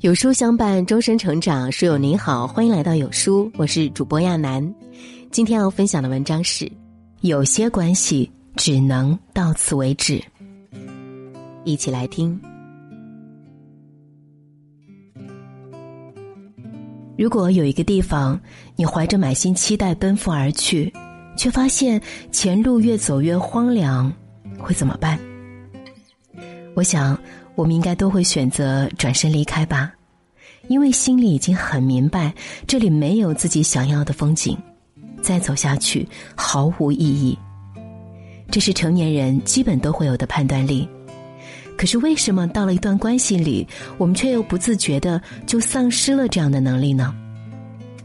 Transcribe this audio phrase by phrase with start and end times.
[0.00, 1.72] 有书相伴，终身成长。
[1.72, 4.72] 书友您好，欢迎来到有书，我是主播亚楠。
[5.32, 6.70] 今天要分享的文章是：
[7.22, 10.22] 有些关系只能到此为止。
[11.64, 12.40] 一起来听。
[17.18, 18.40] 如果有一个地方，
[18.76, 20.92] 你怀着满心期待奔赴而去，
[21.36, 24.12] 却发现前路越走越荒凉，
[24.60, 25.18] 会怎么办？
[26.78, 27.18] 我想。
[27.56, 29.92] 我们应该都会选择转身离开吧，
[30.68, 32.32] 因为心里已经很明白，
[32.68, 34.56] 这里没有自己想要的风景，
[35.20, 37.36] 再走下去毫无意义。
[38.48, 40.88] 这是成年人基本都会有的判断力。
[41.76, 47.12] 可是为什么到了一段关系里，我们却又不自觉的就丧失了这样的能力呢？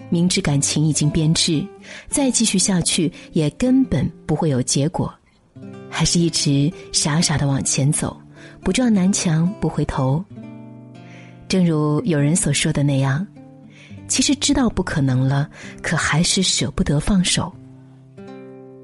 [0.10, 1.63] 明知感情已经变质，
[2.10, 5.13] 再继续下去也根本不会有结果，
[5.91, 8.20] 还是一直傻傻的往前走。
[8.63, 10.24] 不撞南墙不回头。
[11.48, 13.26] 正如有人所说的那样，
[14.08, 15.50] 其实知道不可能了，
[15.82, 17.54] 可还是舍不得放手。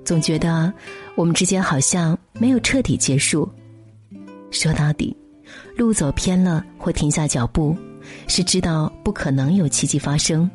[0.06, 0.72] 总觉得
[1.16, 3.48] 我们之间好像没有彻底结束。
[4.52, 5.16] 说到底，
[5.76, 7.76] 路走偏了或停下脚步，
[8.28, 10.50] 是知道不可能有奇迹发生。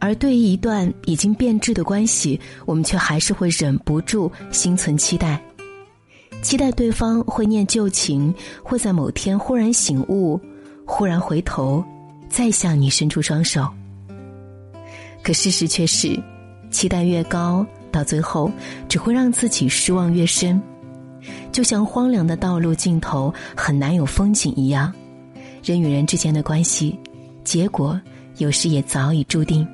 [0.00, 5.42] 而对于一段已经变质的关系，我们却还是会忍不住心存期待。
[6.40, 10.40] 期待对方会念旧情，会在某天忽然醒悟，
[10.86, 11.84] 忽然回头，
[12.28, 13.68] 再向你伸出双手。
[15.22, 16.18] 可事实却是，
[16.70, 18.50] 期待越高，到最后
[18.88, 20.60] 只会让自己失望越深。
[21.52, 24.92] 就像荒凉的道路尽头很难有风景一样，
[25.62, 26.98] 人与人之间的关系，
[27.42, 28.00] 结果
[28.36, 29.66] 有时也早已注定。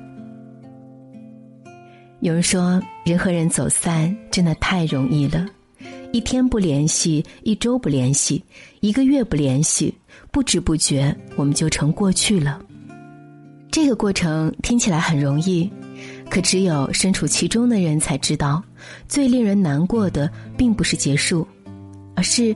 [2.21, 5.45] 有人说，人和人走散真的太容易了。
[6.15, 8.41] 一天不联系，一周不联系，
[8.79, 9.93] 一个月不联系，
[10.31, 12.57] 不知不觉我们就成过去了。
[13.69, 15.69] 这个过程听起来很容易，
[16.29, 18.63] 可只有身处其中的人才知道，
[19.09, 21.45] 最令人难过的并不是结束，
[22.15, 22.55] 而是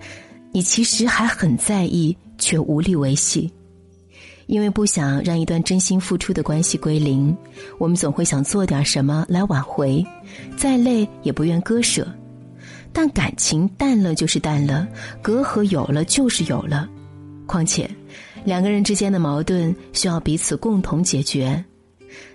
[0.53, 3.51] 你其实还很在意，却无力维系。
[4.47, 7.35] 因为不想让一段真心付出的关系归零，
[7.77, 10.01] 我们总会想做点什么来挽回，
[10.55, 12.07] 再累也不愿割舍。
[12.91, 14.87] 但感情淡了就是淡了，
[15.21, 16.89] 隔阂有了就是有了。
[17.45, 17.89] 况且，
[18.43, 21.63] 两个人之间的矛盾需要彼此共同解决，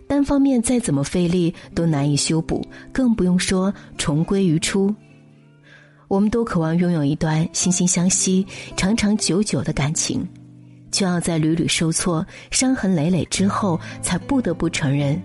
[0.07, 4.95] 单方面再怎么费力都难以修补，更不用说重归于初。
[6.09, 10.27] 我们都渴望拥有一段惺惺相惜、长长久久的感情，
[10.93, 15.21] 却要在屡屡受挫、伤痕累累之后，才不得不承认，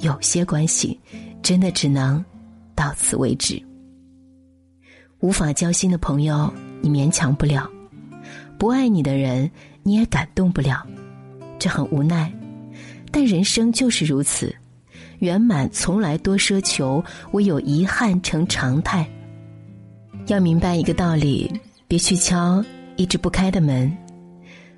[0.00, 0.98] 有些关系
[1.42, 2.22] 真的只能
[2.74, 3.62] 到此为止。
[5.20, 7.62] 无法交心的朋友，你勉强不了；
[8.58, 9.50] 不爱你的人，
[9.82, 10.86] 你也感动不了。
[11.58, 12.30] 这很无奈，
[13.10, 14.54] 但人生就是如此。
[15.20, 19.08] 圆满从来多奢求，唯有遗憾成常态。
[20.26, 21.50] 要明白一个道理：
[21.88, 22.62] 别去敲
[22.96, 23.90] 一直不开的门。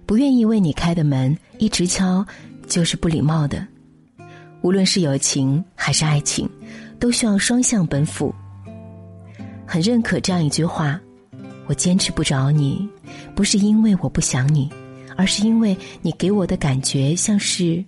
[0.06, 2.24] 不愿意为你开的门，一直敲，
[2.68, 3.66] 就是不礼貌的。
[4.62, 6.48] 无论是友情还是爱情，
[7.00, 8.32] 都需要双向奔赴。
[9.70, 10.98] 很认可这样一句话
[11.68, 12.88] ：“我坚持不找你，
[13.34, 14.70] 不是因为我不想你，
[15.14, 17.84] 而是因为你给我的感觉像是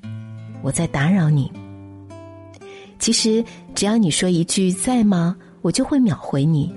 [0.61, 1.51] 我在打扰你。”
[3.01, 3.43] 其实，
[3.75, 6.71] 只要你说一句“在吗”，我就会秒回你；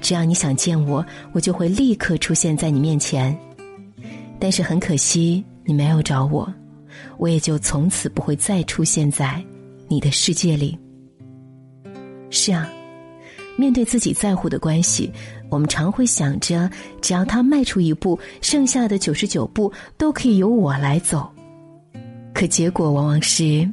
[0.00, 3.38] 只要你想见我，我就会立刻出现在你面前。
[4.38, 6.50] 但是很可惜，你没有找我，
[7.18, 9.44] 我也就从此不会再出现在
[9.86, 10.78] 你的世界里。
[12.30, 12.66] 是啊。
[13.60, 15.12] 面对自己在乎的关系，
[15.50, 16.68] 我们常会想着，
[17.02, 21.30] 只要他迈出一步，剩下的九十九步都可以由我来走。
[22.32, 23.68] 可结果往往是，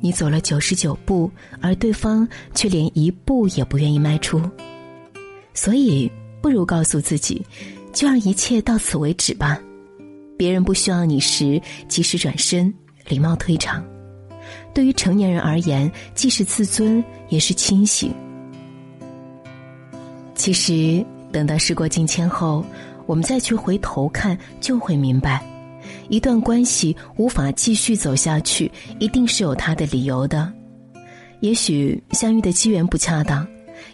[0.00, 1.28] 你走了九十九步，
[1.60, 4.40] 而对方却连一步也不愿意迈出。
[5.52, 6.08] 所以，
[6.40, 7.44] 不如告诉自己，
[7.92, 9.60] 就让一切到此为止吧。
[10.36, 12.72] 别人不需要你时，及时转身，
[13.08, 13.84] 礼貌退场。
[14.72, 18.12] 对于成年人而言，既是自尊，也是清醒。
[20.44, 21.02] 其实，
[21.32, 22.62] 等到事过境迁后，
[23.06, 25.42] 我们再去回头看，就会明白，
[26.10, 30.52] 一段关系无法继续走下去，一定是有它的理由的。
[31.40, 33.48] 也许相遇的机缘不恰当，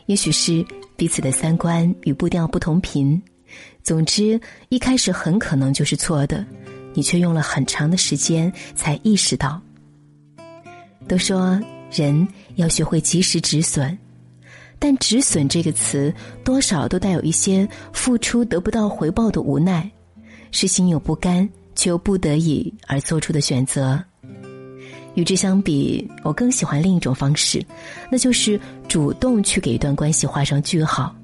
[0.07, 0.67] 也许是
[0.97, 3.23] 彼此的三观与步调不同频。
[3.85, 6.45] 总之，一开始很可能就是错的，
[6.95, 9.63] 你却用了很长的时间才意识到。
[11.07, 11.61] 都说
[11.93, 12.27] 人
[12.57, 13.97] 要学会及时止损。
[14.81, 16.13] 但止损这个词，
[16.43, 19.89] 多少都带有一些付出得不到回报的无奈，
[20.51, 24.03] 是心有不甘却又不得已而做出的选择。
[25.15, 27.63] 与之相比，我更喜欢另一种方式，
[28.11, 31.15] 那就是主动去给一段关系画上句号。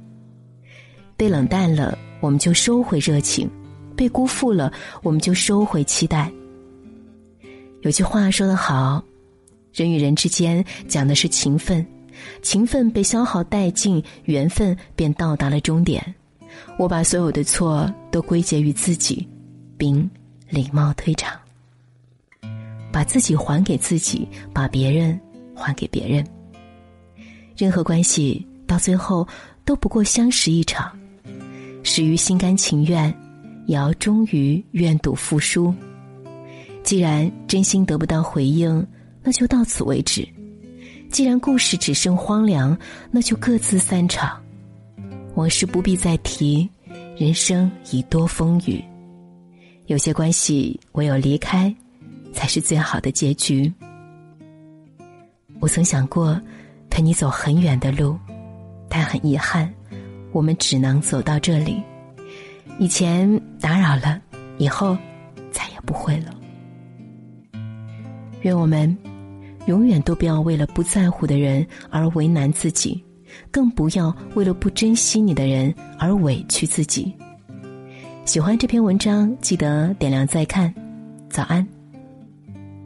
[1.16, 3.48] 被冷淡了，我们就收回热情；
[3.96, 4.70] 被辜负了，
[5.02, 6.30] 我们就收回期待。
[7.82, 9.02] 有句话说得好
[9.72, 11.86] ：“人与人之间讲的是情分，
[12.42, 16.14] 情分被消耗殆尽，缘分便到达了终点。”
[16.78, 19.26] 我把所有的错都归结于自己，
[19.76, 20.08] 并
[20.48, 21.38] 礼貌退场。
[22.90, 25.20] 把自己还给自己，把别人
[25.54, 26.26] 还给别人。
[27.56, 29.26] 任何关系到最后
[29.66, 30.98] 都不过相识一场，
[31.82, 33.12] 始于心甘情愿，
[33.66, 35.74] 也要终于愿赌服输。
[36.82, 38.86] 既然真心得不到回应，
[39.22, 40.22] 那就到此为止；
[41.16, 42.76] 既然故事只剩荒凉，
[43.10, 44.38] 那就各自散场。
[45.34, 46.68] 往事不必再提，
[47.16, 48.84] 人生已多风雨。
[49.86, 51.74] 有些关系唯有离开。
[52.34, 53.72] 才是最好的结局。
[55.58, 56.38] 我曾想过
[56.90, 58.18] 陪你走很远的路，
[58.86, 59.72] 但很遗憾，
[60.32, 61.82] 我们只能走到这里。
[62.78, 63.26] 以前
[63.58, 64.20] 打扰了，
[64.58, 64.94] 以后
[65.50, 66.34] 再也不会了。
[68.42, 68.94] 愿我们
[69.66, 73.04] 永远都不要为了不在乎的人而为难自己，
[73.50, 77.12] 更不要为了不珍惜你的人而委屈自己。
[78.24, 80.72] 喜欢这篇文章，记得点亮再看。
[81.28, 81.75] 早安。